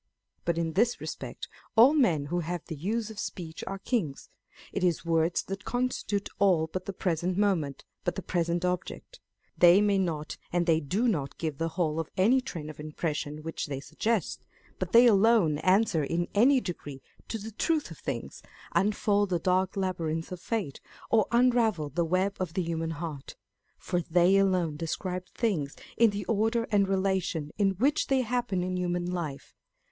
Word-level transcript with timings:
But 0.45 0.57
in 0.57 0.73
this 0.73 0.99
respect 0.99 1.47
all 1.75 1.93
men 1.93 2.25
who 2.25 2.39
have 2.39 2.65
the 2.65 2.75
use 2.75 3.11
of 3.11 3.19
speech 3.19 3.63
are 3.67 3.77
kings. 3.77 4.29
It 4.73 4.83
is 4.83 5.05
words 5.05 5.43
that 5.43 5.63
constitute 5.63 6.27
all 6.39 6.65
but 6.65 6.85
the 6.85 6.91
present 6.91 7.37
moment, 7.37 7.85
but 8.03 8.15
the 8.15 8.23
present 8.23 8.65
object. 8.65 9.19
They 9.59 9.79
may 9.79 9.99
not 9.99 10.37
and 10.51 10.65
they 10.65 10.79
do 10.79 11.07
not 11.07 11.37
give 11.37 11.59
the 11.59 11.67
whole 11.77 11.99
of 11.99 12.09
any 12.17 12.41
train 12.41 12.67
of 12.67 12.79
impression 12.79 13.43
which 13.43 13.67
they 13.67 13.79
suggest; 13.79 14.43
but 14.79 14.91
they 14.91 15.05
alone 15.05 15.59
answer 15.59 16.03
in 16.03 16.27
any 16.33 16.59
degree 16.59 17.03
to 17.27 17.37
the 17.37 17.51
truth 17.51 17.91
of 17.91 17.99
things, 17.99 18.41
unfold 18.71 19.29
the 19.29 19.37
dark 19.37 19.77
labyrinth 19.77 20.31
of 20.31 20.41
fate, 20.41 20.81
or 21.11 21.27
unravel 21.31 21.89
the 21.89 22.03
web 22.03 22.35
of 22.39 22.55
the 22.55 22.63
human 22.63 22.89
heart; 22.89 23.35
for 23.77 24.01
they 24.01 24.37
alone 24.37 24.77
describe 24.77 25.27
things 25.27 25.75
in 25.95 26.09
the 26.09 26.25
order 26.25 26.63
and 26.71 26.87
relation 26.87 27.51
in 27.59 27.73
which 27.75 28.07
they 28.07 28.21
happen 28.21 28.63
in 28.63 28.75
human 28.75 29.05
life. 29.05 29.53